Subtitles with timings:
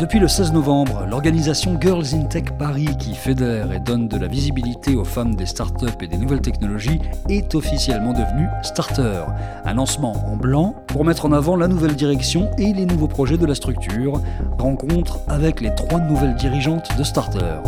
[0.00, 4.28] Depuis le 16 novembre, l'organisation Girls in Tech Paris, qui fédère et donne de la
[4.28, 9.24] visibilité aux femmes des startups et des nouvelles technologies, est officiellement devenue Starter.
[9.66, 13.36] Un lancement en blanc pour mettre en avant la nouvelle direction et les nouveaux projets
[13.36, 14.22] de la structure.
[14.58, 17.60] Rencontre avec les trois nouvelles dirigeantes de Starter.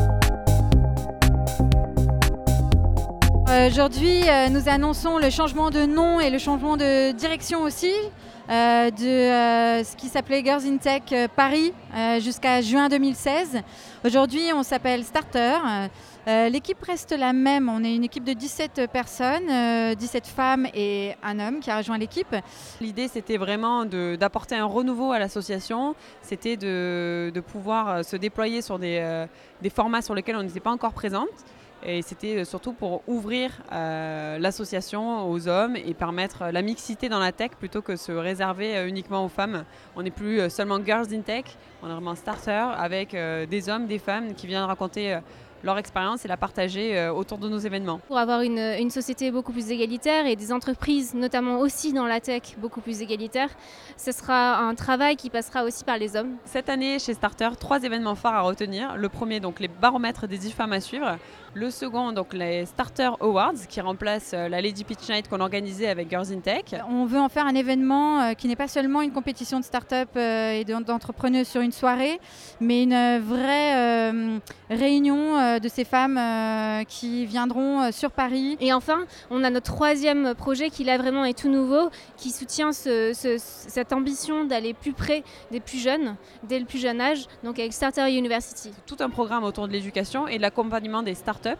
[3.53, 7.92] Aujourd'hui, euh, nous annonçons le changement de nom et le changement de direction aussi.
[8.48, 11.02] Euh, de euh, ce qui s'appelait Girls in Tech
[11.37, 11.75] Paris
[12.20, 13.61] jusqu'à juin 2016.
[14.05, 15.59] Aujourd'hui, on s'appelle Starter.
[16.27, 17.69] L'équipe reste la même.
[17.69, 21.98] On est une équipe de 17 personnes, 17 femmes et un homme qui a rejoint
[21.98, 22.34] l'équipe.
[22.80, 25.95] L'idée, c'était vraiment d'apporter un renouveau à l'association.
[26.23, 29.27] C'était de, de, pouvoir se déployer sur des,
[29.61, 31.28] des formats sur lesquels on n'était pas encore présente.
[31.84, 37.18] Et c'était euh, surtout pour ouvrir euh, l'association aux hommes et permettre la mixité dans
[37.18, 39.64] la tech plutôt que se réserver euh, uniquement aux femmes.
[39.97, 41.44] On n'est plus seulement Girls in Tech,
[41.83, 45.19] on est vraiment starter avec des hommes, des femmes qui viennent raconter
[45.62, 48.00] leur expérience et la partager euh, autour de nos événements.
[48.08, 52.20] Pour avoir une, une, société beaucoup plus égalitaire et des entreprises, notamment aussi dans la
[52.20, 53.50] tech, beaucoup plus égalitaires,
[53.96, 56.36] ce sera un travail qui passera aussi par les hommes.
[56.44, 58.96] Cette année, chez Starter, trois événements phares à retenir.
[58.96, 61.16] Le premier, donc les baromètres des 10 femmes à suivre.
[61.55, 65.88] Le second, donc les Starter Awards, qui remplacent euh, la Lady Pitch Night qu'on organisait
[65.88, 66.64] avec Girls in Tech.
[66.88, 70.16] On veut en faire un événement euh, qui n'est pas seulement une compétition de start-up
[70.16, 72.18] et d'entrepreneurs sur une soirée,
[72.60, 74.40] mais une vraie
[74.70, 78.56] réunion euh, de ces femmes euh, qui viendront euh, sur Paris.
[78.61, 82.72] Et enfin, on a notre troisième projet qui là vraiment est tout nouveau, qui soutient
[82.72, 87.73] cette ambition d'aller plus près des plus jeunes, dès le plus jeune âge, donc avec
[87.73, 88.70] Starter University.
[88.86, 91.50] Tout un programme autour de l'éducation et de l'accompagnement des startups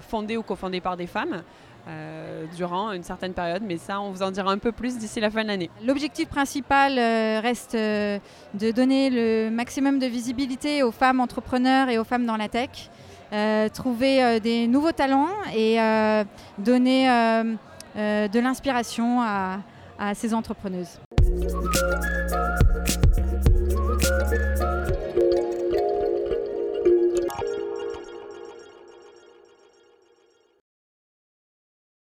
[0.00, 1.42] fondées ou cofondées par des femmes.
[1.88, 5.20] Euh, durant une certaine période, mais ça, on vous en dira un peu plus d'ici
[5.20, 5.70] la fin de l'année.
[5.84, 8.18] L'objectif principal euh, reste euh,
[8.54, 12.90] de donner le maximum de visibilité aux femmes entrepreneurs et aux femmes dans la tech,
[13.72, 15.76] trouver des nouveaux talents et
[16.58, 17.06] donner
[17.96, 19.58] de l'inspiration à,
[19.98, 20.98] à ces entrepreneuses.